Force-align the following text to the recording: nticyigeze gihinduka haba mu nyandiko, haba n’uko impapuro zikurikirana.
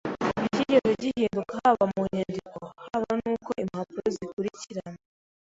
nticyigeze 0.35 0.91
gihinduka 1.01 1.53
haba 1.63 1.83
mu 1.93 2.01
nyandiko, 2.13 2.63
haba 2.85 3.11
n’uko 3.21 3.49
impapuro 3.63 4.07
zikurikirana. 4.15 4.99